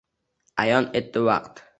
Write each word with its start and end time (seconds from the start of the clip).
Ayon 0.63 0.87
etdi 1.01 1.23
vaqt— 1.27 1.61